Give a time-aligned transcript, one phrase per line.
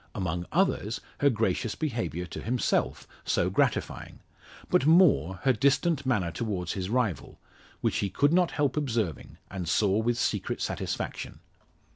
[0.15, 4.17] Among others, her gracious behaviour to himself, so gratifying;
[4.67, 7.37] but more, her distant manner towards his rival,
[7.81, 11.39] which he could not help observing, and saw with secret satisfaction.